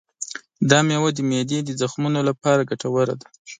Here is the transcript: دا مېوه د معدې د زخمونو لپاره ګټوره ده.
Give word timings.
دا 0.69 0.79
مېوه 0.87 1.09
د 1.13 1.19
معدې 1.29 1.59
د 1.63 1.69
زخمونو 1.81 2.19
لپاره 2.29 2.67
ګټوره 2.69 3.13
ده. 3.19 3.27